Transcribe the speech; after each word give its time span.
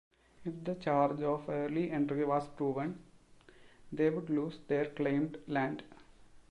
If 0.43 0.63
the 0.63 0.73
charge 0.73 1.21
of 1.21 1.47
early 1.47 1.91
entry 1.91 2.25
was 2.25 2.47
proven, 2.47 3.03
they 3.91 4.09
would 4.09 4.31
lose 4.31 4.57
their 4.67 4.85
claimed 4.87 5.37
land. 5.45 5.83